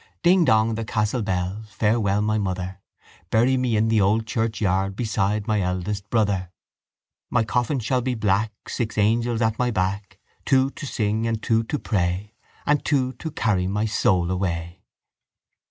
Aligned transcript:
Dingdong! 0.23 0.73
The 0.73 0.83
castle 0.83 1.21
bell! 1.21 1.63
Farewell, 1.67 2.23
my 2.23 2.39
mother! 2.39 2.81
Bury 3.29 3.55
me 3.55 3.75
in 3.75 3.87
the 3.87 4.01
old 4.01 4.25
churchyard 4.25 4.95
Beside 4.95 5.45
my 5.45 5.61
eldest 5.61 6.09
brother. 6.09 6.49
My 7.29 7.43
coffin 7.43 7.77
shall 7.77 8.01
be 8.01 8.15
black, 8.15 8.51
Six 8.67 8.97
angels 8.97 9.43
at 9.43 9.59
my 9.59 9.69
back, 9.69 10.17
Two 10.43 10.71
to 10.71 10.87
sing 10.87 11.27
and 11.27 11.39
two 11.39 11.61
to 11.65 11.77
pray 11.77 12.33
And 12.65 12.83
two 12.83 13.13
to 13.19 13.29
carry 13.29 13.67
my 13.67 13.85
soul 13.85 14.31
away. 14.31 14.81